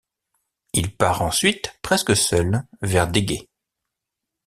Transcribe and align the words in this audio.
Il 0.73 0.95
part 0.97 1.21
ensuite, 1.21 1.77
presque 1.83 2.15
seul, 2.15 2.63
vers 2.81 3.07
Dégé. 3.07 3.47